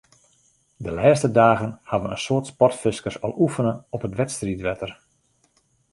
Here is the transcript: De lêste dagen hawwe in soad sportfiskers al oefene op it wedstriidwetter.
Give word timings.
De 0.85 0.91
lêste 0.97 1.29
dagen 1.41 1.71
hawwe 1.89 2.07
in 2.15 2.21
soad 2.25 2.45
sportfiskers 2.51 3.21
al 3.25 3.37
oefene 3.43 3.73
op 3.95 4.05
it 4.07 4.17
wedstriidwetter. 4.19 4.91